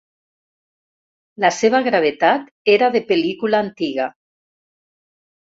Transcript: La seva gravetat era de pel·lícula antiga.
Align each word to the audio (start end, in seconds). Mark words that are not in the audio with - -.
La 1.45 1.51
seva 1.57 1.81
gravetat 1.89 2.49
era 2.77 2.89
de 2.97 3.05
pel·lícula 3.13 3.63
antiga. 3.67 4.09